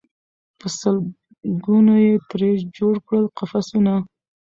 په 0.59 0.67
سل 0.77 0.95
ګونو 1.65 1.93
یې 2.05 2.13
ترې 2.29 2.51
جوړ 2.77 2.95
کړل 3.07 3.25
قفسونه 3.37 3.93